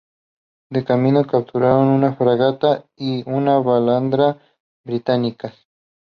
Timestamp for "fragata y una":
2.15-3.59